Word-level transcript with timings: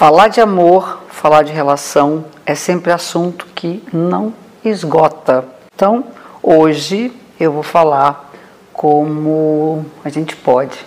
falar 0.00 0.28
de 0.28 0.40
amor, 0.40 1.02
falar 1.10 1.42
de 1.42 1.52
relação 1.52 2.24
é 2.46 2.54
sempre 2.54 2.90
assunto 2.90 3.46
que 3.54 3.84
não 3.92 4.32
esgota. 4.64 5.44
Então, 5.74 6.04
hoje 6.42 7.12
eu 7.38 7.52
vou 7.52 7.62
falar 7.62 8.32
como 8.72 9.84
a 10.02 10.08
gente 10.08 10.34
pode, 10.34 10.86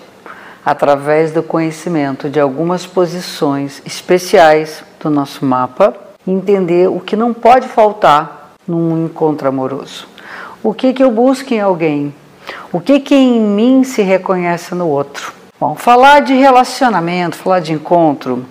através 0.65 1.31
do 1.31 1.43
conhecimento 1.43 2.27
de 2.27 2.39
algumas 2.39 2.87
posições 2.87 3.83
especiais 3.85 4.83
do 4.99 5.11
nosso 5.11 5.45
mapa, 5.45 5.95
entender 6.25 6.89
o 6.89 6.99
que 6.99 7.15
não 7.15 7.35
pode 7.35 7.67
faltar 7.67 8.55
num 8.67 9.05
encontro 9.05 9.47
amoroso. 9.47 10.07
O 10.63 10.73
que, 10.73 10.91
que 10.91 11.03
eu 11.03 11.11
busco 11.11 11.53
em 11.53 11.59
alguém? 11.59 12.15
O 12.71 12.79
que, 12.79 12.99
que 12.99 13.13
em 13.13 13.39
mim 13.39 13.83
se 13.83 14.01
reconhece 14.01 14.73
no 14.73 14.87
outro? 14.87 15.31
Bom, 15.59 15.75
falar 15.75 16.21
de 16.21 16.33
relacionamento, 16.33 17.37
falar 17.37 17.59
de 17.59 17.73
encontro, 17.73 18.43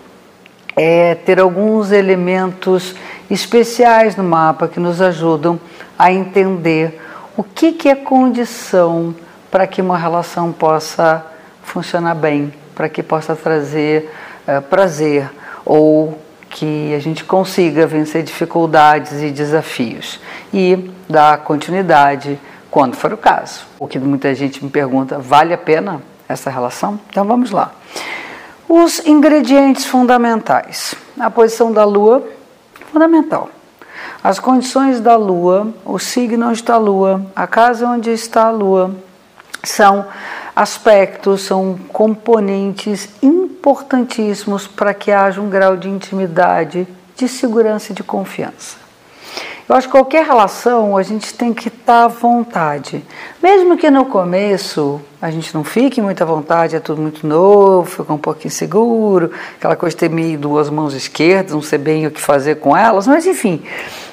é 0.76 1.14
ter 1.14 1.40
alguns 1.40 1.92
elementos 1.92 2.94
especiais 3.30 4.16
no 4.16 4.24
mapa 4.24 4.68
que 4.68 4.80
nos 4.80 5.00
ajudam 5.00 5.58
a 5.98 6.12
entender 6.12 7.00
o 7.36 7.42
que, 7.42 7.72
que 7.72 7.88
é 7.88 7.94
condição 7.94 9.14
para 9.50 9.66
que 9.66 9.80
uma 9.80 9.96
relação 9.98 10.52
possa 10.52 11.24
funcionar 11.62 12.14
bem, 12.14 12.52
para 12.74 12.88
que 12.88 13.02
possa 13.02 13.36
trazer 13.36 14.10
uh, 14.46 14.62
prazer 14.62 15.30
ou 15.64 16.18
que 16.50 16.94
a 16.94 16.98
gente 16.98 17.24
consiga 17.24 17.86
vencer 17.86 18.22
dificuldades 18.22 19.22
e 19.22 19.30
desafios 19.30 20.20
e 20.52 20.90
dar 21.08 21.38
continuidade 21.38 22.38
quando 22.70 22.96
for 22.96 23.12
o 23.12 23.16
caso. 23.16 23.66
O 23.78 23.86
que 23.86 23.98
muita 23.98 24.34
gente 24.34 24.62
me 24.62 24.70
pergunta, 24.70 25.18
vale 25.18 25.54
a 25.54 25.58
pena 25.58 26.02
essa 26.28 26.50
relação? 26.50 26.98
Então 27.08 27.24
vamos 27.24 27.50
lá. 27.50 27.72
Os 28.74 29.00
ingredientes 29.04 29.84
fundamentais. 29.84 30.94
A 31.20 31.30
posição 31.30 31.70
da 31.70 31.84
Lua, 31.84 32.26
fundamental. 32.90 33.50
As 34.24 34.38
condições 34.38 34.98
da 34.98 35.14
Lua, 35.14 35.74
os 35.84 36.04
signos 36.04 36.62
da 36.62 36.78
Lua, 36.78 37.20
a 37.36 37.46
casa 37.46 37.86
onde 37.86 38.08
está 38.10 38.46
a 38.46 38.50
Lua, 38.50 38.96
são 39.62 40.06
aspectos, 40.56 41.42
são 41.42 41.78
componentes 41.92 43.10
importantíssimos 43.22 44.66
para 44.66 44.94
que 44.94 45.12
haja 45.12 45.38
um 45.42 45.50
grau 45.50 45.76
de 45.76 45.90
intimidade, 45.90 46.88
de 47.14 47.28
segurança 47.28 47.92
e 47.92 47.94
de 47.94 48.02
confiança. 48.02 48.78
Eu 49.68 49.76
acho 49.76 49.86
que 49.86 49.92
qualquer 49.92 50.24
relação 50.24 50.96
a 50.96 51.02
gente 51.02 51.34
tem 51.34 51.52
que 51.52 51.68
estar 51.68 52.04
à 52.04 52.08
vontade. 52.08 53.04
Mesmo 53.42 53.76
que 53.76 53.90
no 53.90 54.06
começo 54.06 54.98
a 55.22 55.30
gente 55.30 55.54
não 55.54 55.62
fique 55.62 56.02
muito 56.02 56.20
à 56.20 56.26
vontade, 56.26 56.74
é 56.74 56.80
tudo 56.80 57.00
muito 57.00 57.24
novo, 57.24 57.88
fica 57.88 58.12
um 58.12 58.18
pouco 58.18 58.44
inseguro, 58.44 59.30
aquela 59.56 59.76
coisa 59.76 59.94
de 59.94 60.00
ter 60.00 60.10
meio 60.10 60.36
duas 60.36 60.68
mãos 60.68 60.94
esquerdas, 60.94 61.52
não 61.52 61.62
sei 61.62 61.78
bem 61.78 62.04
o 62.08 62.10
que 62.10 62.20
fazer 62.20 62.56
com 62.56 62.76
elas, 62.76 63.06
mas 63.06 63.24
enfim, 63.24 63.62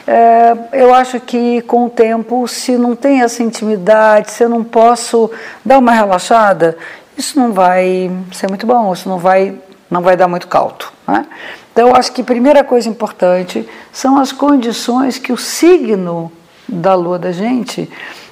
é, 0.05 0.55
eu 0.71 0.93
acho 0.93 1.19
que 1.19 1.63
com 1.63 1.87
o 1.87 1.89
tempo, 1.89 2.47
se 2.47 2.77
não 2.77 2.95
tem 2.95 3.23
essa 3.23 3.41
intimidade, 3.41 4.29
se 4.29 4.43
eu 4.43 4.49
não 4.49 4.63
posso 4.63 5.31
dar 5.65 5.79
uma 5.79 5.93
relaxada, 5.93 6.77
isso 7.17 7.39
não 7.39 7.53
vai 7.53 8.11
ser 8.31 8.47
muito 8.47 8.67
bom, 8.67 8.93
isso 8.93 9.09
não 9.09 9.17
vai, 9.17 9.57
não 9.89 10.03
vai 10.03 10.15
dar 10.15 10.27
muito 10.27 10.47
caldo. 10.47 10.85
Né? 11.07 11.25
Então, 11.73 11.95
acho 11.95 12.11
que 12.11 12.21
a 12.21 12.25
primeira 12.25 12.63
coisa 12.63 12.87
importante 12.87 13.67
são 13.91 14.19
as 14.19 14.31
condições 14.31 15.17
que 15.17 15.33
o 15.33 15.37
signo 15.37 16.31
da 16.67 16.93
lua 16.93 17.17
da 17.17 17.31
gente 17.31 17.89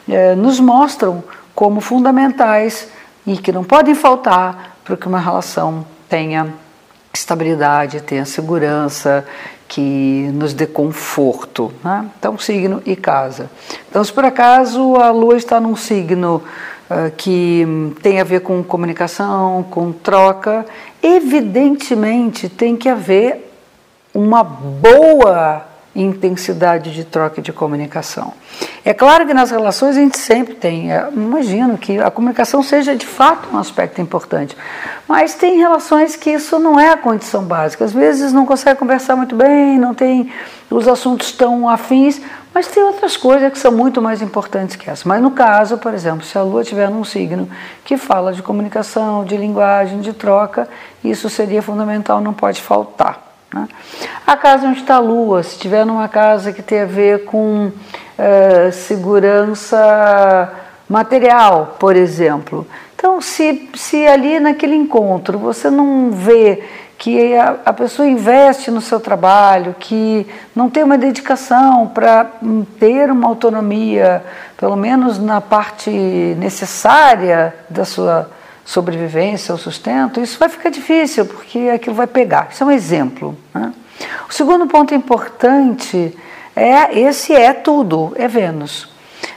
eh, 0.08 0.36
nos 0.36 0.59
mostram 0.59 1.23
como 1.58 1.81
fundamentais 1.81 2.88
e 3.25 3.36
que 3.36 3.52
não 3.52 3.63
podem 3.63 3.95
faltar 3.95 4.77
para 4.86 4.95
que 4.95 5.08
uma 5.08 5.19
relação 5.19 5.83
tenha 6.08 6.53
estabilidade, 7.11 7.99
tenha 8.02 8.25
segurança, 8.25 9.25
que 9.67 10.30
nos 10.36 10.53
dê 10.53 10.67
conforto. 10.67 11.73
Né? 11.83 12.05
Então, 12.19 12.38
signo 12.38 12.80
e 12.86 12.95
casa. 12.95 13.49
Então, 13.89 14.03
se 14.03 14.14
por 14.14 14.23
acaso 14.23 14.97
a 14.97 15.09
lua 15.09 15.36
está 15.36 15.59
num 15.59 15.75
signo 15.75 16.43
uh, 16.92 17.09
que 17.17 17.65
tem 18.03 18.21
a 18.21 18.23
ver 18.23 18.42
com 18.42 18.64
comunicação, 18.64 19.64
com 19.64 19.92
troca, 19.92 20.64
evidentemente 21.02 22.49
tem 22.49 22.76
que 22.76 22.87
haver 22.87 23.52
uma 24.14 24.43
boa 24.43 25.65
intensidade 26.02 26.93
de 26.93 27.03
troca 27.03 27.41
de 27.41 27.52
comunicação. 27.52 28.33
É 28.85 28.93
claro 28.93 29.25
que 29.25 29.33
nas 29.33 29.52
relações 29.52 29.97
a 29.97 29.99
gente 29.99 30.17
sempre 30.17 30.53
tem, 30.53 30.93
é, 30.93 31.09
imagino 31.11 31.77
que 31.77 31.99
a 31.99 32.11
comunicação 32.11 32.61
seja 32.61 32.95
de 32.95 33.05
fato 33.05 33.49
um 33.53 33.58
aspecto 33.58 33.99
importante, 33.99 34.55
mas 35.08 35.33
tem 35.33 35.58
relações 35.58 36.15
que 36.15 36.30
isso 36.30 36.59
não 36.59 36.80
é 36.80 36.91
a 36.91 36.97
condição 36.97 37.43
básica. 37.43 37.83
Às 37.83 37.93
vezes 37.93 38.31
não 38.31 38.45
consegue 38.45 38.80
conversar 38.80 39.15
muito 39.15 39.35
bem, 39.35 39.77
não 39.80 39.93
tem 39.93 40.31
os 40.69 40.87
assuntos 40.87 41.31
tão 41.31 41.67
afins, 41.67 42.21
mas 42.53 42.67
tem 42.67 42.83
outras 42.83 43.17
coisas 43.17 43.52
que 43.52 43.59
são 43.59 43.71
muito 43.71 44.02
mais 44.02 44.21
importantes 44.21 44.75
que 44.75 44.89
essa. 44.89 45.08
Mas 45.08 45.21
no 45.21 45.31
caso, 45.31 45.77
por 45.77 45.93
exemplo, 45.93 46.25
se 46.25 46.37
a 46.37 46.41
Lua 46.41 46.64
tiver 46.64 46.89
num 46.89 47.03
signo 47.03 47.49
que 47.83 47.97
fala 47.97 48.33
de 48.33 48.41
comunicação, 48.43 49.25
de 49.25 49.35
linguagem, 49.37 49.99
de 49.99 50.14
troca, 50.14 50.67
isso 51.03 51.29
seria 51.29 51.61
fundamental, 51.61 52.21
não 52.21 52.33
pode 52.33 52.61
faltar. 52.61 53.27
Né? 53.62 53.68
A 54.26 54.36
casa 54.36 54.68
onde 54.68 54.80
está 54.80 54.95
a 54.95 55.00
lua, 55.00 55.44
se 55.44 55.58
tiver 55.58 55.86
numa 55.86 56.08
casa 56.08 56.52
que 56.52 56.62
tem 56.62 56.82
a 56.82 56.86
ver 56.86 57.26
com 57.26 57.68
uh, 57.68 58.72
segurança 58.72 60.52
material, 60.90 61.76
por 61.80 61.95
exemplo. 61.95 62.68
Então, 62.95 63.22
se, 63.22 63.70
se 63.76 64.08
ali 64.08 64.40
naquele 64.40 64.76
encontro 64.76 65.38
você 65.38 65.70
não 65.70 66.12
vê 66.12 66.64
que 66.98 67.36
a, 67.36 67.58
a 67.66 67.73
pessoa 67.73 68.08
investe 68.08 68.72
no 68.72 68.82
seu 68.82 69.00
trabalho, 69.00 69.76
que 69.80 70.26
não 70.56 70.70
tem 70.70 70.84
uma 70.84 70.98
dedicação 70.98 71.88
para 71.88 72.26
ter 72.80 73.12
uma 73.12 73.28
autonomia, 73.28 74.24
pelo 74.58 74.76
menos 74.76 75.20
na 75.20 75.39
parte 75.39 75.92
necessária 76.39 77.54
da 77.70 77.86
sua 77.86 78.30
sobrevivência 78.67 79.54
ou 79.54 79.58
sustento, 79.58 80.20
isso 80.20 80.38
vai 80.38 80.50
ficar 80.50 80.70
difícil, 80.70 81.26
porque 81.26 81.72
aquilo 81.73 81.95
vai 81.95 82.05
pegar. 82.05 82.50
Isso 82.52 82.61
é 82.64 82.67
um 82.67 82.72
exemplo. 82.72 83.36
Né? 83.54 83.72
O 84.30 84.33
segundo 84.33 84.67
ponto 84.67 84.94
importante 84.94 86.16
é 86.54 87.00
esse 87.00 87.33
é 87.33 87.54
tudo, 87.54 88.11
é 88.17 88.27
Vênus. 88.27 88.89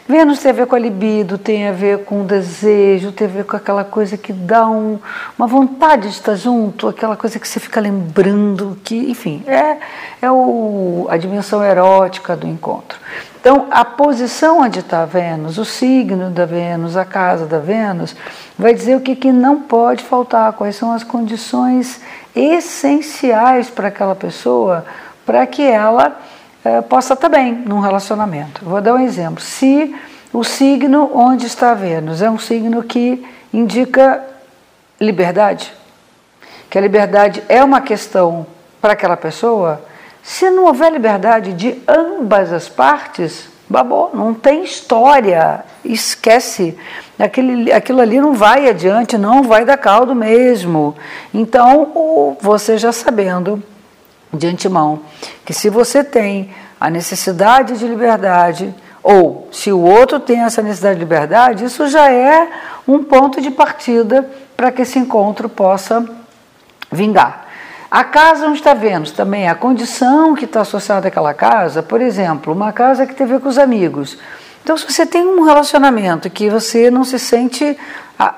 Vênus 0.09 0.41
tem 0.41 0.51
a 0.51 0.55
ver 0.55 0.67
com 0.67 0.75
a 0.75 0.79
libido, 0.81 1.39
tem 1.39 1.69
a 1.69 1.73
ver 1.73 2.05
com 2.05 2.23
o 2.23 2.25
desejo, 2.25 3.13
tem 3.13 3.29
a 3.29 3.31
ver 3.31 3.45
com 3.45 3.57
aquela 3.57 3.85
coisa 3.85 4.17
que 4.17 4.33
dá 4.33 4.69
um, 4.69 4.99
uma 5.39 5.47
vontade 5.47 6.09
de 6.09 6.15
estar 6.15 6.35
junto, 6.35 6.89
aquela 6.89 7.17
coisa 7.17 7.39
que 7.39 7.47
você 7.47 7.61
fica 7.61 7.81
lembrando, 7.81 8.77
que, 8.83 8.97
enfim, 8.97 9.45
é, 9.47 9.77
é 10.21 10.29
o, 10.29 11.07
a 11.09 11.17
dimensão 11.17 11.63
erótica 11.63 12.35
do 12.35 12.49
encontro. 12.49 12.99
Então, 13.41 13.69
a 13.71 13.87
posição 13.87 14.61
onde 14.61 14.81
está 14.81 15.06
Vênus, 15.06 15.56
o 15.56 15.65
signo 15.65 16.28
da 16.28 16.45
Vênus, 16.45 16.95
a 16.95 17.06
casa 17.06 17.47
da 17.47 17.59
Vênus, 17.59 18.15
vai 18.59 18.75
dizer 18.75 18.95
o 18.95 19.01
que, 19.01 19.17
que 19.17 19.33
não 19.33 19.62
pode 19.62 20.05
faltar, 20.05 20.53
quais 20.53 20.77
são 20.77 20.93
as 20.93 21.03
condições 21.03 22.03
essenciais 22.37 23.71
para 23.71 23.89
aquela 23.89 24.15
pessoa, 24.15 24.84
para 25.25 25.47
que 25.47 25.62
ela 25.62 26.21
é, 26.62 26.83
possa 26.83 27.15
estar 27.15 27.31
bem 27.31 27.55
num 27.55 27.81
relacionamento. 27.81 28.62
Vou 28.62 28.78
dar 28.83 28.95
um 28.95 29.01
exemplo. 29.01 29.43
Se 29.43 29.97
o 30.34 30.45
signo 30.45 31.11
onde 31.15 31.47
está 31.47 31.72
Vênus 31.72 32.21
é 32.21 32.31
um 32.31 32.39
signo 32.39 32.83
que 32.83 33.27
indica 33.55 34.22
liberdade, 35.01 35.72
que 36.69 36.77
a 36.77 36.81
liberdade 36.81 37.43
é 37.49 37.65
uma 37.65 37.81
questão 37.81 38.47
para 38.83 38.93
aquela 38.93 39.17
pessoa, 39.17 39.83
se 40.23 40.51
não 40.51 40.65
houver 40.65 40.93
liberdade 40.93 41.53
de 41.53 41.79
ambas 41.89 42.53
as 42.53 42.69
partes, 42.69 43.49
babou, 43.69 44.11
não 44.13 44.35
tem 44.35 44.65
história, 44.65 45.65
esquece. 45.85 46.77
Aquele, 47.19 47.73
aquilo 47.73 48.01
ali 48.01 48.21
não 48.21 48.35
vai 48.35 48.69
adiante, 48.69 49.17
não 49.17 49.43
vai 49.43 49.65
dar 49.65 49.77
caldo 49.77 50.15
mesmo. 50.15 50.97
Então, 51.33 52.37
você 52.41 52.77
já 52.77 52.93
sabendo 52.93 53.63
de 54.33 54.47
antemão 54.47 55.01
que 55.45 55.53
se 55.53 55.69
você 55.69 56.03
tem 56.03 56.51
a 56.81 56.89
necessidade 56.89 57.78
de 57.78 57.87
liberdade, 57.87 58.75
ou 59.03 59.49
se 59.53 59.73
o 59.73 59.81
outro 59.81 60.21
tem 60.21 60.41
essa 60.41 60.63
necessidade 60.63 60.97
de 60.97 61.05
liberdade, 61.05 61.65
isso 61.65 61.89
já 61.89 62.11
é 62.11 62.49
um 62.87 63.03
ponto 63.03 63.41
de 63.41 63.51
partida 63.51 64.28
para 64.57 64.71
que 64.71 64.83
esse 64.83 64.99
encontro 64.99 65.49
possa 65.49 66.07
vingar. 66.91 67.50
A 67.91 68.04
casa 68.04 68.47
onde 68.47 68.59
está 68.59 68.72
Vênus 68.72 69.10
também, 69.10 69.48
a 69.48 69.54
condição 69.57 70.33
que 70.33 70.45
está 70.45 70.60
associada 70.60 71.09
àquela 71.09 71.34
casa, 71.34 71.83
por 71.83 72.01
exemplo, 72.01 72.53
uma 72.53 72.72
casa 72.72 73.04
que 73.04 73.25
ver 73.25 73.41
com 73.41 73.48
os 73.48 73.59
amigos. 73.59 74.16
Então, 74.63 74.77
se 74.77 74.87
você 74.89 75.04
tem 75.04 75.27
um 75.27 75.42
relacionamento 75.42 76.31
que 76.31 76.48
você 76.48 76.89
não 76.89 77.03
se 77.03 77.19
sente, 77.19 77.77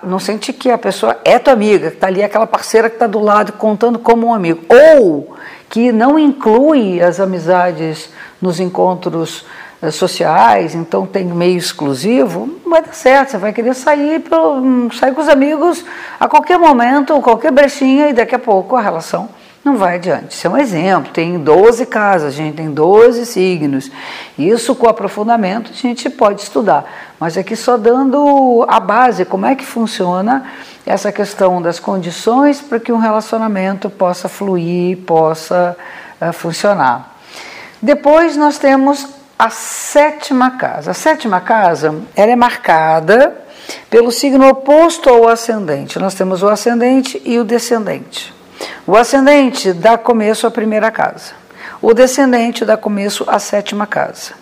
não 0.02 0.18
sente 0.18 0.54
que 0.54 0.70
a 0.70 0.78
pessoa 0.78 1.20
é 1.22 1.38
tua 1.38 1.52
amiga, 1.52 1.90
que 1.90 1.96
está 1.96 2.06
ali 2.06 2.22
aquela 2.22 2.46
parceira 2.46 2.88
que 2.88 2.96
está 2.96 3.06
do 3.06 3.18
lado 3.18 3.52
contando 3.52 3.98
como 3.98 4.28
um 4.28 4.32
amigo, 4.32 4.62
ou 4.70 5.36
que 5.68 5.92
não 5.92 6.18
inclui 6.18 7.02
as 7.02 7.20
amizades 7.20 8.08
nos 8.40 8.58
encontros 8.58 9.44
eh, 9.82 9.90
sociais, 9.90 10.74
então 10.74 11.04
tem 11.04 11.26
meio 11.26 11.58
exclusivo, 11.58 12.48
não 12.64 12.70
vai 12.70 12.80
dar 12.80 12.94
certo, 12.94 13.32
você 13.32 13.38
vai 13.38 13.52
querer 13.52 13.74
sair, 13.74 14.20
pelo, 14.20 14.90
sair 14.94 15.12
com 15.12 15.20
os 15.20 15.28
amigos 15.28 15.84
a 16.18 16.26
qualquer 16.26 16.58
momento, 16.58 17.20
qualquer 17.20 17.52
brechinha, 17.52 18.08
e 18.08 18.14
daqui 18.14 18.34
a 18.34 18.38
pouco 18.38 18.76
a 18.76 18.80
relação 18.80 19.28
não 19.64 19.76
vai 19.76 19.94
adiante. 19.94 20.34
Isso 20.34 20.46
é 20.46 20.50
um 20.50 20.56
exemplo. 20.56 21.12
Tem 21.12 21.38
12 21.38 21.86
casas, 21.86 22.34
a 22.34 22.36
gente 22.36 22.56
tem 22.56 22.70
12 22.70 23.24
signos. 23.26 23.90
Isso 24.36 24.74
com 24.74 24.88
aprofundamento 24.88 25.70
a 25.70 25.74
gente 25.74 26.10
pode 26.10 26.42
estudar. 26.42 26.84
Mas 27.18 27.38
aqui 27.38 27.54
só 27.54 27.76
dando 27.76 28.64
a 28.68 28.80
base, 28.80 29.24
como 29.24 29.46
é 29.46 29.54
que 29.54 29.64
funciona 29.64 30.44
essa 30.84 31.12
questão 31.12 31.62
das 31.62 31.78
condições 31.78 32.60
para 32.60 32.80
que 32.80 32.92
um 32.92 32.98
relacionamento 32.98 33.88
possa 33.88 34.28
fluir, 34.28 34.98
possa 34.98 35.76
uh, 36.20 36.32
funcionar. 36.32 37.14
Depois 37.80 38.36
nós 38.36 38.58
temos 38.58 39.06
a 39.38 39.48
sétima 39.48 40.52
casa. 40.52 40.90
A 40.90 40.94
sétima 40.94 41.40
casa 41.40 41.94
ela 42.16 42.32
é 42.32 42.36
marcada 42.36 43.36
pelo 43.88 44.10
signo 44.10 44.48
oposto 44.48 45.08
ao 45.08 45.28
ascendente. 45.28 46.00
Nós 46.00 46.14
temos 46.14 46.42
o 46.42 46.48
ascendente 46.48 47.22
e 47.24 47.38
o 47.38 47.44
descendente. 47.44 48.41
O 48.84 48.96
ascendente 48.96 49.72
dá 49.72 49.96
começo 49.96 50.44
à 50.44 50.50
primeira 50.50 50.90
casa. 50.90 51.34
O 51.80 51.94
descendente 51.94 52.64
dá 52.64 52.76
começo 52.76 53.24
à 53.28 53.38
sétima 53.38 53.86
casa. 53.86 54.32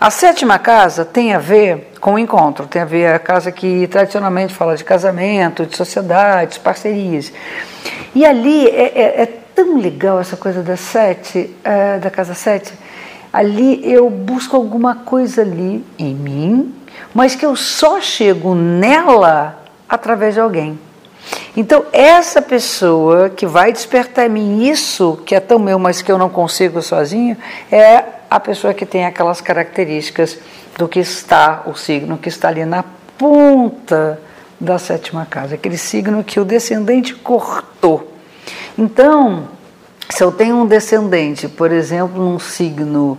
A 0.00 0.10
sétima 0.10 0.58
casa 0.58 1.04
tem 1.04 1.34
a 1.34 1.38
ver 1.38 1.92
com 2.00 2.14
o 2.14 2.18
encontro, 2.18 2.66
tem 2.66 2.80
a 2.80 2.86
ver 2.86 3.12
a 3.12 3.18
casa 3.18 3.52
que 3.52 3.86
tradicionalmente 3.88 4.54
fala 4.54 4.74
de 4.74 4.82
casamento, 4.82 5.66
de 5.66 5.76
sociedades, 5.76 6.56
parcerias. 6.56 7.30
E 8.14 8.24
ali 8.24 8.66
é, 8.68 8.92
é, 8.94 9.22
é 9.22 9.26
tão 9.54 9.76
legal 9.76 10.18
essa 10.18 10.36
coisa 10.36 10.62
da 10.62 10.78
sete, 10.78 11.54
é, 11.62 11.98
da 11.98 12.10
casa 12.10 12.32
sete. 12.32 12.72
Ali 13.30 13.82
eu 13.84 14.08
busco 14.08 14.56
alguma 14.56 14.94
coisa 14.94 15.42
ali 15.42 15.84
em 15.98 16.14
mim, 16.14 16.74
mas 17.12 17.34
que 17.34 17.44
eu 17.44 17.54
só 17.54 18.00
chego 18.00 18.54
nela 18.54 19.62
através 19.86 20.32
de 20.32 20.40
alguém. 20.40 20.78
Então, 21.56 21.84
essa 21.92 22.42
pessoa 22.42 23.30
que 23.30 23.46
vai 23.46 23.72
despertar 23.72 24.26
em 24.26 24.28
mim 24.28 24.68
isso 24.68 25.18
que 25.24 25.34
é 25.34 25.40
tão 25.40 25.58
meu, 25.58 25.78
mas 25.78 26.02
que 26.02 26.10
eu 26.10 26.18
não 26.18 26.28
consigo 26.28 26.82
sozinho, 26.82 27.36
é 27.70 28.02
a 28.28 28.40
pessoa 28.40 28.74
que 28.74 28.84
tem 28.84 29.06
aquelas 29.06 29.40
características 29.40 30.38
do 30.76 30.88
que 30.88 30.98
está 30.98 31.62
o 31.66 31.74
signo 31.74 32.18
que 32.18 32.28
está 32.28 32.48
ali 32.48 32.64
na 32.64 32.84
ponta 33.16 34.20
da 34.58 34.78
sétima 34.78 35.24
casa, 35.26 35.54
aquele 35.54 35.78
signo 35.78 36.24
que 36.24 36.40
o 36.40 36.44
descendente 36.44 37.14
cortou. 37.14 38.12
Então, 38.76 39.48
se 40.10 40.22
eu 40.22 40.32
tenho 40.32 40.56
um 40.56 40.66
descendente, 40.66 41.48
por 41.48 41.70
exemplo, 41.70 42.22
num 42.22 42.38
signo 42.38 43.18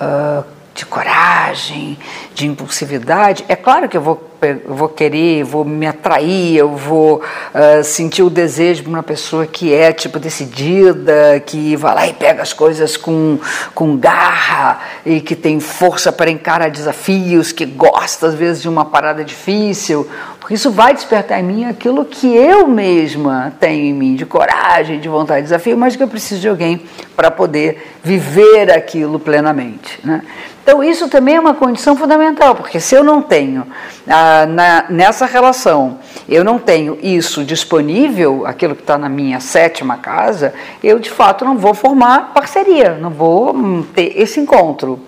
uh, 0.00 0.44
de 0.74 0.86
coragem, 0.86 1.98
de 2.34 2.46
impulsividade, 2.46 3.44
é 3.48 3.54
claro 3.54 3.88
que 3.88 3.96
eu 3.96 4.00
vou, 4.00 4.30
eu 4.40 4.74
vou 4.74 4.88
querer, 4.88 5.44
vou 5.44 5.64
me 5.64 5.86
atrair, 5.86 6.56
eu 6.56 6.74
vou 6.74 7.16
uh, 7.16 7.84
sentir 7.84 8.22
o 8.22 8.30
desejo 8.30 8.82
de 8.82 8.88
uma 8.88 9.02
pessoa 9.02 9.46
que 9.46 9.72
é 9.72 9.92
tipo 9.92 10.18
decidida, 10.18 11.40
que 11.44 11.76
vai 11.76 11.94
lá 11.94 12.06
e 12.06 12.14
pega 12.14 12.42
as 12.42 12.52
coisas 12.52 12.96
com, 12.96 13.38
com 13.74 13.96
garra 13.96 14.80
e 15.04 15.20
que 15.20 15.36
tem 15.36 15.60
força 15.60 16.10
para 16.10 16.30
encarar 16.30 16.70
desafios, 16.70 17.52
que 17.52 17.66
gosta 17.66 18.28
às 18.28 18.34
vezes 18.34 18.62
de 18.62 18.68
uma 18.68 18.86
parada 18.86 19.22
difícil, 19.22 20.08
porque 20.42 20.54
isso 20.54 20.72
vai 20.72 20.92
despertar 20.92 21.38
em 21.38 21.44
mim 21.44 21.64
aquilo 21.66 22.04
que 22.04 22.26
eu 22.34 22.66
mesma 22.66 23.52
tenho 23.60 23.84
em 23.84 23.92
mim, 23.92 24.16
de 24.16 24.26
coragem, 24.26 24.98
de 24.98 25.08
vontade 25.08 25.42
de 25.42 25.44
desafio, 25.44 25.78
mas 25.78 25.94
que 25.94 26.02
eu 26.02 26.08
preciso 26.08 26.40
de 26.40 26.48
alguém 26.48 26.82
para 27.14 27.30
poder 27.30 27.94
viver 28.02 28.68
aquilo 28.72 29.20
plenamente. 29.20 30.00
Né? 30.02 30.20
Então, 30.60 30.82
isso 30.82 31.08
também 31.08 31.36
é 31.36 31.40
uma 31.40 31.54
condição 31.54 31.96
fundamental, 31.96 32.56
porque 32.56 32.80
se 32.80 32.92
eu 32.92 33.04
não 33.04 33.22
tenho, 33.22 33.64
ah, 34.08 34.44
na, 34.46 34.86
nessa 34.90 35.26
relação, 35.26 36.00
eu 36.28 36.42
não 36.42 36.58
tenho 36.58 36.98
isso 37.00 37.44
disponível, 37.44 38.44
aquilo 38.44 38.74
que 38.74 38.82
está 38.82 38.98
na 38.98 39.08
minha 39.08 39.38
sétima 39.38 39.96
casa, 39.96 40.52
eu 40.82 40.98
de 40.98 41.08
fato 41.08 41.44
não 41.44 41.56
vou 41.56 41.72
formar 41.72 42.32
parceria, 42.34 42.98
não 43.00 43.10
vou 43.10 43.54
hum, 43.54 43.84
ter 43.94 44.20
esse 44.20 44.40
encontro. 44.40 44.98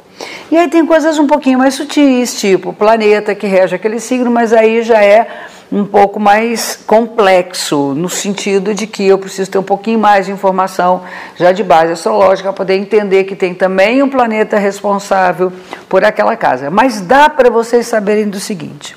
E 0.55 0.57
aí 0.57 0.69
tem 0.69 0.87
coisas 0.87 1.19
um 1.19 1.27
pouquinho 1.27 1.59
mais 1.59 1.75
sutis, 1.75 2.39
tipo 2.39 2.69
o 2.69 2.73
planeta 2.73 3.35
que 3.35 3.45
rege 3.45 3.75
aquele 3.75 3.99
signo, 3.99 4.31
mas 4.31 4.53
aí 4.53 4.85
já 4.85 5.03
é 5.03 5.27
um 5.73 5.85
pouco 5.85 6.21
mais 6.21 6.77
complexo, 6.87 7.93
no 7.93 8.09
sentido 8.09 8.73
de 8.73 8.87
que 8.87 9.05
eu 9.05 9.19
preciso 9.19 9.51
ter 9.51 9.59
um 9.59 9.65
pouquinho 9.65 9.99
mais 9.99 10.27
de 10.27 10.31
informação 10.31 11.03
já 11.35 11.51
de 11.51 11.65
base 11.65 11.95
astrológica 11.95 12.51
para 12.51 12.57
poder 12.57 12.77
entender 12.77 13.25
que 13.25 13.35
tem 13.35 13.53
também 13.53 14.01
um 14.01 14.09
planeta 14.09 14.57
responsável 14.57 15.53
por 15.89 16.05
aquela 16.05 16.37
casa. 16.37 16.71
Mas 16.71 17.01
dá 17.01 17.29
para 17.29 17.51
vocês 17.51 17.89
saberem 17.89 18.29
do 18.29 18.39
seguinte: 18.39 18.97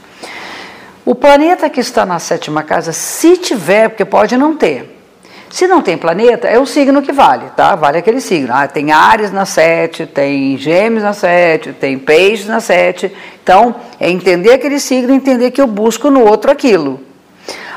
o 1.03 1.15
planeta 1.15 1.71
que 1.71 1.79
está 1.79 2.05
na 2.05 2.19
sétima 2.19 2.61
casa, 2.61 2.93
se 2.93 3.35
tiver, 3.35 3.89
porque 3.89 4.05
pode 4.05 4.37
não 4.37 4.55
ter, 4.55 4.96
se 5.49 5.67
não 5.67 5.81
tem 5.81 5.97
planeta, 5.97 6.47
é 6.47 6.59
o 6.59 6.65
signo 6.65 7.01
que 7.01 7.11
vale, 7.11 7.45
tá? 7.55 7.75
Vale 7.75 7.97
aquele 7.97 8.19
signo. 8.19 8.49
Ah, 8.53 8.67
tem 8.67 8.91
Ares 8.91 9.31
na 9.31 9.45
7, 9.45 10.05
tem 10.05 10.57
Gêmeos 10.57 11.03
na 11.03 11.13
7, 11.13 11.73
tem 11.73 11.97
Peixes 11.97 12.47
na 12.47 12.59
7. 12.59 13.13
Então, 13.41 13.75
é 13.99 14.09
entender 14.09 14.53
aquele 14.53 14.79
signo 14.79 15.13
e 15.13 15.15
entender 15.15 15.51
que 15.51 15.61
eu 15.61 15.67
busco 15.67 16.09
no 16.09 16.25
outro 16.25 16.51
aquilo. 16.51 16.99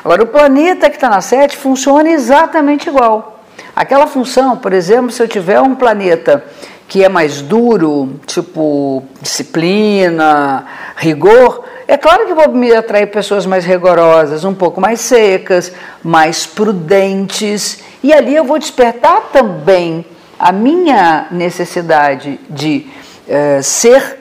Agora, 0.05 0.23
o 0.23 0.27
planeta 0.27 0.89
que 0.89 0.97
está 0.97 1.09
na 1.09 1.21
7 1.21 1.57
funciona 1.57 2.11
exatamente 2.11 2.89
igual. 2.89 3.41
Aquela 3.77 4.07
função, 4.07 4.57
por 4.57 4.73
exemplo, 4.73 5.11
se 5.11 5.23
eu 5.23 5.29
tiver 5.29 5.61
um 5.61 5.75
planeta 5.75 6.45
que 6.91 7.05
é 7.05 7.09
mais 7.09 7.41
duro, 7.41 8.17
tipo 8.27 9.05
disciplina, 9.23 10.67
rigor, 10.97 11.65
é 11.87 11.97
claro 11.97 12.27
que 12.27 12.35
vou 12.35 12.49
me 12.51 12.75
atrair 12.75 13.07
pessoas 13.07 13.47
mais 13.47 13.65
rigorosas, 13.65 14.45
um 14.45 14.53
pouco 14.53 14.81
mais 14.81 14.99
secas, 14.99 15.73
mais 16.03 16.47
prudentes, 16.47 17.79
e 18.03 18.13
ali 18.13 18.35
eu 18.35 18.43
vou 18.43 18.59
despertar 18.59 19.29
também 19.33 20.05
a 20.37 20.51
minha 20.51 21.29
necessidade 21.31 22.41
de 22.51 22.89
uh, 23.29 23.63
ser 23.63 24.19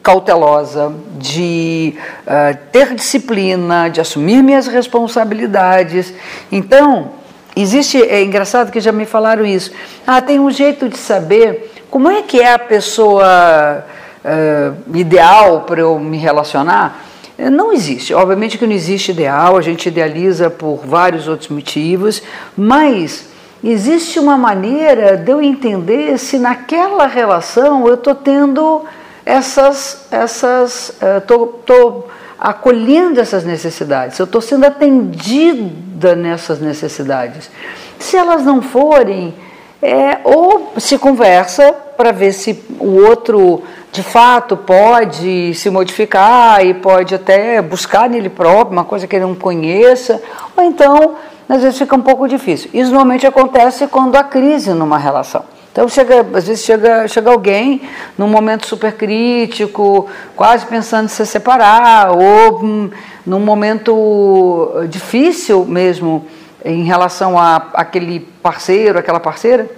cautelosa, 0.00 0.94
de 1.18 1.96
uh, 2.24 2.56
ter 2.70 2.94
disciplina, 2.94 3.88
de 3.88 4.00
assumir 4.00 4.44
minhas 4.44 4.68
responsabilidades. 4.68 6.14
Então, 6.52 7.10
existe, 7.56 8.00
é 8.00 8.22
engraçado 8.22 8.70
que 8.70 8.78
já 8.78 8.92
me 8.92 9.06
falaram 9.06 9.44
isso. 9.44 9.72
Ah, 10.06 10.20
tem 10.20 10.38
um 10.38 10.52
jeito 10.52 10.88
de 10.88 10.96
saber 10.96 11.71
como 11.92 12.10
é 12.10 12.22
que 12.22 12.40
é 12.40 12.54
a 12.54 12.58
pessoa 12.58 13.84
uh, 14.24 14.96
ideal 14.98 15.60
para 15.60 15.82
eu 15.82 15.98
me 15.98 16.16
relacionar. 16.16 17.04
É, 17.36 17.50
não 17.50 17.70
existe. 17.70 18.14
Obviamente 18.14 18.56
que 18.56 18.66
não 18.66 18.72
existe 18.72 19.10
ideal, 19.10 19.58
a 19.58 19.60
gente 19.60 19.90
idealiza 19.90 20.48
por 20.48 20.80
vários 20.86 21.28
outros 21.28 21.50
motivos, 21.50 22.22
mas 22.56 23.26
existe 23.62 24.18
uma 24.18 24.38
maneira 24.38 25.18
de 25.18 25.30
eu 25.30 25.42
entender 25.42 26.16
se 26.18 26.38
naquela 26.38 27.06
relação 27.06 27.86
eu 27.86 27.92
estou 27.92 28.14
tendo 28.14 28.86
essas, 29.26 30.06
essas, 30.10 30.96
estou 31.18 31.68
uh, 31.68 32.04
acolhendo 32.38 33.20
essas 33.20 33.44
necessidades, 33.44 34.18
eu 34.18 34.24
estou 34.24 34.40
sendo 34.40 34.64
atendida 34.64 36.16
nessas 36.16 36.58
necessidades. 36.58 37.50
Se 37.98 38.16
elas 38.16 38.42
não 38.42 38.62
forem, 38.62 39.34
é, 39.82 40.20
ou 40.22 40.72
se 40.78 40.96
conversa 40.96 41.72
para 41.96 42.12
ver 42.12 42.32
se 42.32 42.62
o 42.78 43.04
outro 43.04 43.62
de 43.90 44.02
fato 44.02 44.56
pode 44.56 45.52
se 45.54 45.68
modificar 45.68 46.64
e 46.64 46.72
pode 46.72 47.14
até 47.14 47.60
buscar 47.60 48.08
nele 48.08 48.30
próprio 48.30 48.72
uma 48.72 48.84
coisa 48.84 49.06
que 49.06 49.16
ele 49.16 49.24
não 49.24 49.34
conheça, 49.34 50.22
ou 50.56 50.62
então 50.62 51.16
às 51.48 51.62
vezes 51.62 51.78
fica 51.78 51.96
um 51.96 52.00
pouco 52.00 52.28
difícil. 52.28 52.70
Isso 52.72 52.90
normalmente 52.90 53.26
acontece 53.26 53.86
quando 53.88 54.16
há 54.16 54.22
crise 54.24 54.72
numa 54.72 54.96
relação. 54.96 55.44
Então 55.72 55.88
chega, 55.88 56.20
às 56.34 56.46
vezes 56.46 56.64
chega, 56.64 57.08
chega 57.08 57.30
alguém 57.30 57.82
num 58.16 58.28
momento 58.28 58.66
super 58.66 58.92
crítico, 58.92 60.06
quase 60.36 60.64
pensando 60.66 61.06
em 61.06 61.08
se 61.08 61.26
separar, 61.26 62.10
ou 62.10 62.62
hum, 62.62 62.90
num 63.26 63.40
momento 63.40 64.70
difícil 64.88 65.64
mesmo 65.64 66.24
em 66.64 66.84
relação 66.84 67.38
a 67.38 67.56
aquele 67.74 68.20
parceiro, 68.42 68.98
aquela 68.98 69.20
parceira, 69.20 69.68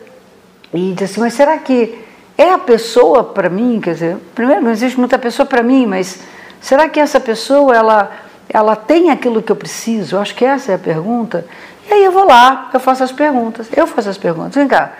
e 0.72 0.92
diz 0.92 1.10
assim, 1.10 1.20
mas 1.20 1.34
será 1.34 1.56
que 1.58 1.98
é 2.36 2.50
a 2.50 2.58
pessoa 2.58 3.24
para 3.24 3.48
mim, 3.48 3.80
quer 3.80 3.94
dizer, 3.94 4.16
primeiro 4.34 4.62
não 4.62 4.70
existe 4.70 4.98
muita 4.98 5.18
pessoa 5.18 5.46
para 5.46 5.62
mim, 5.62 5.86
mas 5.86 6.20
será 6.60 6.88
que 6.88 6.98
essa 6.98 7.20
pessoa 7.20 7.74
ela 7.74 8.10
ela 8.48 8.76
tem 8.76 9.10
aquilo 9.10 9.42
que 9.42 9.50
eu 9.50 9.56
preciso? 9.56 10.16
Eu 10.16 10.20
acho 10.20 10.34
que 10.34 10.44
essa 10.44 10.72
é 10.72 10.74
a 10.74 10.78
pergunta. 10.78 11.46
E 11.88 11.92
aí 11.92 12.04
eu 12.04 12.12
vou 12.12 12.24
lá, 12.24 12.70
eu 12.72 12.80
faço 12.80 13.02
as 13.02 13.12
perguntas, 13.12 13.68
eu 13.74 13.86
faço 13.86 14.08
as 14.08 14.18
perguntas. 14.18 14.54
Vem 14.54 14.68
cá, 14.68 14.92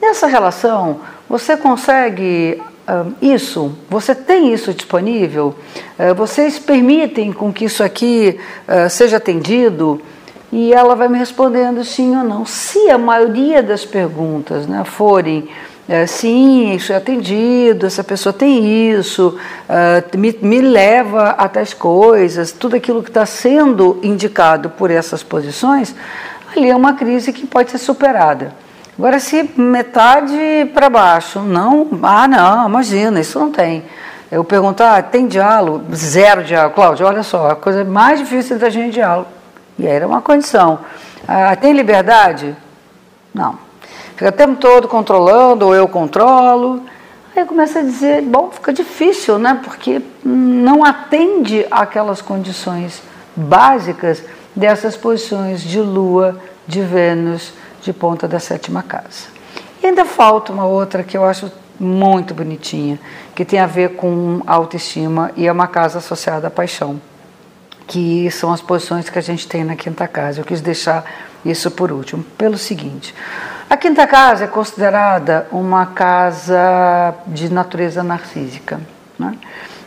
nessa 0.00 0.26
relação 0.26 1.00
você 1.28 1.56
consegue 1.56 2.60
uh, 2.88 3.12
isso? 3.20 3.76
Você 3.88 4.14
tem 4.14 4.52
isso 4.52 4.72
disponível? 4.72 5.54
Uh, 5.98 6.14
vocês 6.14 6.58
permitem 6.58 7.32
com 7.32 7.52
que 7.52 7.66
isso 7.66 7.82
aqui 7.82 8.38
uh, 8.66 8.88
seja 8.88 9.18
atendido? 9.18 10.00
E 10.50 10.72
ela 10.72 10.94
vai 10.94 11.08
me 11.08 11.18
respondendo 11.18 11.84
sim 11.84 12.16
ou 12.16 12.24
não. 12.24 12.46
Se 12.46 12.90
a 12.90 12.96
maioria 12.96 13.62
das 13.62 13.84
perguntas 13.84 14.66
né, 14.66 14.82
forem 14.84 15.48
é, 15.88 16.04
sim, 16.06 16.74
isso 16.74 16.92
é 16.92 16.96
atendido, 16.96 17.86
essa 17.86 18.04
pessoa 18.04 18.30
tem 18.30 18.92
isso, 18.92 19.38
uh, 19.68 20.18
me, 20.18 20.38
me 20.42 20.60
leva 20.60 21.30
a 21.30 21.48
tais 21.48 21.72
coisas, 21.72 22.52
tudo 22.52 22.76
aquilo 22.76 23.02
que 23.02 23.08
está 23.08 23.24
sendo 23.24 23.98
indicado 24.02 24.68
por 24.68 24.90
essas 24.90 25.22
posições, 25.22 25.94
ali 26.54 26.68
é 26.68 26.76
uma 26.76 26.92
crise 26.92 27.32
que 27.32 27.46
pode 27.46 27.70
ser 27.70 27.78
superada. 27.78 28.52
Agora, 28.98 29.18
se 29.18 29.48
metade 29.56 30.70
para 30.74 30.90
baixo, 30.90 31.40
não, 31.40 31.88
ah, 32.02 32.28
não, 32.28 32.68
imagina, 32.68 33.20
isso 33.20 33.38
não 33.38 33.50
tem. 33.50 33.84
Eu 34.30 34.44
pergunto, 34.44 34.82
ah, 34.82 35.00
tem 35.00 35.26
diálogo? 35.26 35.84
Zero 35.94 36.44
diálogo. 36.44 36.74
Cláudio, 36.74 37.06
olha 37.06 37.22
só, 37.22 37.52
a 37.52 37.56
coisa 37.56 37.82
mais 37.82 38.18
difícil 38.18 38.58
da 38.58 38.68
gente 38.68 38.88
é 38.88 39.00
diálogo. 39.00 39.37
E 39.78 39.86
era 39.86 40.06
uma 40.06 40.20
condição. 40.20 40.80
Ah, 41.26 41.54
tem 41.54 41.72
liberdade? 41.72 42.56
Não. 43.32 43.58
Fica 44.16 44.30
o 44.30 44.32
tempo 44.32 44.56
todo 44.56 44.88
controlando, 44.88 45.66
ou 45.66 45.74
eu 45.74 45.86
controlo. 45.86 46.82
Aí 47.36 47.44
começa 47.44 47.78
a 47.78 47.82
dizer, 47.82 48.22
bom, 48.22 48.50
fica 48.50 48.72
difícil, 48.72 49.38
né? 49.38 49.60
Porque 49.62 50.02
não 50.24 50.84
atende 50.84 51.64
aquelas 51.70 52.20
condições 52.20 53.00
básicas 53.36 54.24
dessas 54.56 54.96
posições 54.96 55.62
de 55.62 55.80
Lua, 55.80 56.36
de 56.66 56.80
Vênus, 56.80 57.52
de 57.80 57.92
ponta 57.92 58.26
da 58.26 58.40
sétima 58.40 58.82
casa. 58.82 59.28
E 59.80 59.86
ainda 59.86 60.04
falta 60.04 60.52
uma 60.52 60.64
outra 60.64 61.04
que 61.04 61.16
eu 61.16 61.24
acho 61.24 61.52
muito 61.78 62.34
bonitinha, 62.34 62.98
que 63.34 63.44
tem 63.44 63.60
a 63.60 63.66
ver 63.66 63.94
com 63.94 64.42
autoestima 64.44 65.30
e 65.36 65.46
é 65.46 65.52
uma 65.52 65.68
casa 65.68 65.98
associada 65.98 66.48
à 66.48 66.50
paixão, 66.50 67.00
que 67.88 68.30
são 68.30 68.52
as 68.52 68.60
posições 68.60 69.08
que 69.08 69.18
a 69.18 69.22
gente 69.22 69.48
tem 69.48 69.64
na 69.64 69.74
quinta 69.74 70.06
casa. 70.06 70.40
Eu 70.40 70.44
quis 70.44 70.60
deixar 70.60 71.04
isso 71.44 71.70
por 71.70 71.90
último, 71.90 72.22
pelo 72.36 72.58
seguinte: 72.58 73.14
a 73.68 73.76
quinta 73.76 74.06
casa 74.06 74.44
é 74.44 74.46
considerada 74.46 75.48
uma 75.50 75.86
casa 75.86 77.14
de 77.26 77.52
natureza 77.52 78.02
narcísica. 78.02 78.80
Né? 79.18 79.34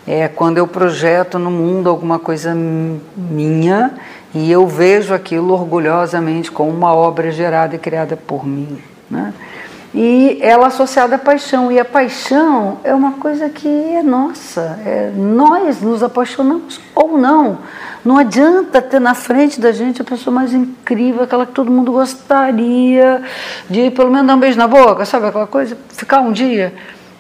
É 0.06 0.28
quando 0.28 0.58
eu 0.58 0.68
projeto 0.68 1.38
no 1.38 1.52
mundo 1.52 1.90
alguma 1.90 2.18
coisa 2.18 2.56
minha 2.56 3.92
e 4.34 4.52
eu 4.52 4.68
vejo 4.68 5.14
aquilo 5.14 5.54
orgulhosamente 5.54 6.52
como 6.52 6.72
uma 6.72 6.94
obra 6.94 7.32
gerada 7.32 7.76
e 7.76 7.80
criada 7.80 8.18
por 8.18 8.46
mim. 8.46 8.82
Né? 9.10 9.32
E 9.94 10.38
ela 10.42 10.68
associada 10.68 11.16
à 11.16 11.20
paixão. 11.20 11.72
E 11.72 11.80
a 11.80 11.84
paixão 11.84 12.80
é 12.84 12.94
uma 12.96 13.14
coisa 13.14 13.50
que 13.50 13.68
é 13.68 14.02
nossa. 14.02 14.80
É, 14.86 15.12
nós 15.16 15.82
nos 15.82 16.02
apaixonamos 16.02 16.80
ou 16.96 17.18
não. 17.18 17.60
Não 18.04 18.18
adianta 18.18 18.82
ter 18.82 19.00
na 19.00 19.14
frente 19.14 19.60
da 19.60 19.72
gente 19.72 20.02
a 20.02 20.06
pessoa 20.06 20.34
mais 20.34 20.54
incrível, 20.54 21.24
aquela 21.24 21.46
que 21.46 21.52
todo 21.52 21.70
mundo 21.70 21.92
gostaria 21.92 23.22
de 23.70 23.92
pelo 23.92 24.10
menos 24.10 24.28
dar 24.28 24.36
um 24.36 24.40
beijo 24.40 24.58
na 24.58 24.68
boca, 24.68 25.06
sabe 25.06 25.28
aquela 25.28 25.46
coisa? 25.46 25.78
Ficar 25.90 26.22
um 26.22 26.32
dia. 26.32 26.74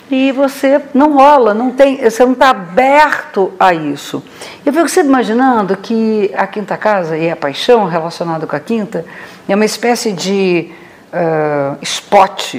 E 0.09 0.31
você 0.31 0.81
não 0.93 1.13
rola, 1.13 1.53
não 1.53 1.71
tem, 1.71 1.97
você 1.97 2.25
não 2.25 2.33
está 2.33 2.49
aberto 2.49 3.53
a 3.59 3.73
isso. 3.73 4.23
Eu 4.65 4.73
fico 4.73 4.89
sempre 4.89 5.09
imaginando 5.09 5.77
que 5.77 6.31
a 6.35 6.47
quinta 6.47 6.75
casa 6.75 7.17
e 7.17 7.29
a 7.29 7.35
paixão 7.35 7.85
relacionada 7.85 8.47
com 8.47 8.55
a 8.55 8.59
quinta 8.59 9.05
é 9.47 9.55
uma 9.55 9.63
espécie 9.63 10.11
de 10.11 10.71
uh, 11.13 11.77
spot, 11.81 12.55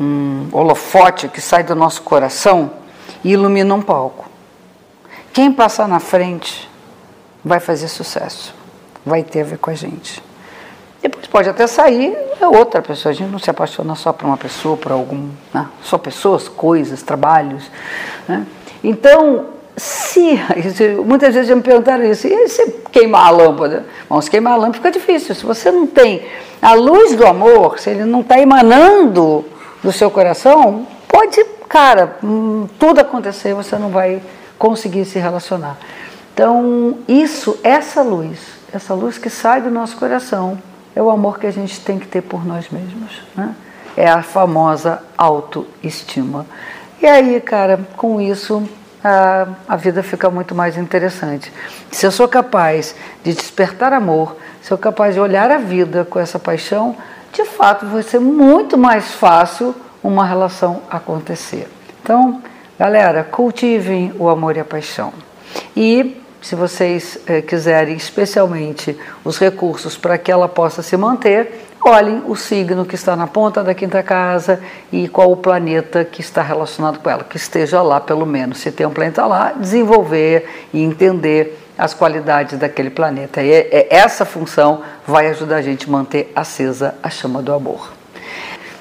um 0.00 0.48
holofote 0.52 1.28
que 1.28 1.40
sai 1.40 1.62
do 1.62 1.74
nosso 1.74 2.02
coração 2.02 2.70
e 3.24 3.32
ilumina 3.32 3.74
um 3.74 3.82
palco. 3.82 4.28
Quem 5.32 5.52
passar 5.52 5.88
na 5.88 6.00
frente 6.00 6.68
vai 7.44 7.60
fazer 7.60 7.88
sucesso, 7.88 8.54
vai 9.04 9.22
ter 9.22 9.42
a 9.42 9.44
ver 9.44 9.58
com 9.58 9.70
a 9.70 9.74
gente. 9.74 10.22
Depois 11.00 11.26
pode 11.26 11.48
até 11.48 11.66
sair 11.66 12.16
é 12.40 12.46
outra 12.46 12.80
pessoa. 12.80 13.10
A 13.10 13.14
gente 13.14 13.30
não 13.30 13.38
se 13.38 13.50
apaixona 13.50 13.94
só 13.94 14.12
por 14.12 14.26
uma 14.26 14.36
pessoa, 14.36 14.76
por 14.76 14.92
algum. 14.92 15.28
Né? 15.52 15.66
Só 15.82 15.98
pessoas, 15.98 16.48
coisas, 16.48 17.02
trabalhos. 17.02 17.70
Né? 18.26 18.46
Então, 18.82 19.46
se. 19.78 20.38
Muitas 21.04 21.34
vezes 21.34 21.54
me 21.54 21.62
perguntaram 21.62 22.04
isso, 22.04 22.26
e 22.26 22.48
se 22.48 22.70
queimar 22.92 23.26
a 23.26 23.30
lâmpada? 23.30 23.86
Bom, 24.08 24.20
se 24.20 24.30
queimar 24.30 24.54
a 24.54 24.56
lâmpada 24.56 24.74
fica 24.74 24.90
difícil. 24.90 25.34
Se 25.34 25.44
você 25.44 25.70
não 25.70 25.86
tem 25.86 26.26
a 26.60 26.74
luz 26.74 27.14
do 27.14 27.26
amor, 27.26 27.78
se 27.78 27.90
ele 27.90 28.04
não 28.04 28.20
está 28.20 28.38
emanando 28.38 29.44
do 29.82 29.92
seu 29.92 30.10
coração, 30.10 30.86
pode, 31.06 31.42
cara, 31.68 32.16
hum, 32.22 32.66
tudo 32.78 33.00
acontecer, 33.00 33.54
você 33.54 33.76
não 33.76 33.90
vai 33.90 34.20
conseguir 34.58 35.04
se 35.04 35.18
relacionar. 35.18 35.76
Então, 36.34 36.98
isso, 37.08 37.58
essa 37.62 38.02
luz, 38.02 38.38
essa 38.72 38.94
luz 38.94 39.18
que 39.18 39.30
sai 39.30 39.60
do 39.60 39.70
nosso 39.70 39.96
coração, 39.96 40.58
é 40.94 41.02
o 41.02 41.10
amor 41.10 41.38
que 41.38 41.46
a 41.46 41.50
gente 41.50 41.80
tem 41.80 41.98
que 41.98 42.06
ter 42.06 42.22
por 42.22 42.44
nós 42.44 42.68
mesmos. 42.70 43.22
Né? 43.34 43.54
É 43.96 44.08
a 44.08 44.22
famosa 44.22 45.02
autoestima. 45.16 46.46
E 47.00 47.06
aí, 47.06 47.40
cara, 47.40 47.80
com 47.96 48.20
isso 48.20 48.68
a, 49.02 49.46
a 49.68 49.76
vida 49.76 50.02
fica 50.02 50.30
muito 50.30 50.54
mais 50.54 50.76
interessante. 50.76 51.52
Se 51.90 52.06
eu 52.06 52.10
sou 52.10 52.28
capaz 52.28 52.94
de 53.22 53.32
despertar 53.32 53.92
amor, 53.92 54.36
se 54.62 54.72
eu 54.72 54.78
capaz 54.78 55.14
de 55.14 55.20
olhar 55.20 55.50
a 55.50 55.58
vida 55.58 56.06
com 56.08 56.18
essa 56.18 56.38
paixão, 56.38 56.96
de 57.32 57.44
fato 57.44 57.86
vai 57.86 58.02
ser 58.02 58.18
muito 58.18 58.76
mais 58.76 59.12
fácil 59.12 59.74
uma 60.02 60.24
relação 60.24 60.82
acontecer. 60.90 61.68
Então, 62.02 62.42
galera, 62.78 63.24
cultivem 63.24 64.12
o 64.18 64.28
amor 64.28 64.56
e 64.56 64.60
a 64.60 64.64
paixão. 64.64 65.12
E 65.76 66.20
se 66.40 66.54
vocês 66.54 67.18
eh, 67.26 67.42
quiserem 67.42 67.96
especialmente 67.96 68.96
os 69.24 69.38
recursos 69.38 69.96
para 69.96 70.16
que 70.16 70.30
ela 70.30 70.48
possa 70.48 70.82
se 70.82 70.96
manter, 70.96 71.66
olhem 71.84 72.22
o 72.26 72.36
signo 72.36 72.84
que 72.84 72.94
está 72.94 73.16
na 73.16 73.26
ponta 73.26 73.62
da 73.62 73.74
quinta 73.74 74.02
casa 74.02 74.60
e 74.92 75.08
qual 75.08 75.32
o 75.32 75.36
planeta 75.36 76.04
que 76.04 76.20
está 76.20 76.42
relacionado 76.42 77.00
com 77.00 77.10
ela, 77.10 77.24
que 77.24 77.36
esteja 77.36 77.82
lá 77.82 78.00
pelo 78.00 78.24
menos. 78.24 78.58
Se 78.58 78.70
tem 78.70 78.86
um 78.86 78.90
planeta 78.90 79.26
lá, 79.26 79.52
desenvolver 79.52 80.68
e 80.72 80.82
entender 80.82 81.58
as 81.76 81.94
qualidades 81.94 82.58
daquele 82.58 82.90
planeta. 82.90 83.42
E 83.42 83.50
é, 83.52 83.68
é, 83.70 83.96
essa 83.96 84.24
função 84.24 84.82
vai 85.06 85.28
ajudar 85.28 85.56
a 85.56 85.62
gente 85.62 85.88
a 85.88 85.92
manter 85.92 86.32
acesa 86.34 86.94
a 87.02 87.10
chama 87.10 87.42
do 87.42 87.52
amor. 87.52 87.92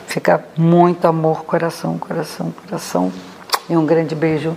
Fica 0.08 0.44
muito 0.56 1.06
amor, 1.08 1.44
coração, 1.44 1.98
coração, 1.98 2.52
coração. 2.52 3.12
E 3.70 3.76
um 3.76 3.86
grande 3.86 4.16
beijo 4.16 4.56